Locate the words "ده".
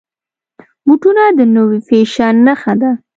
2.81-2.91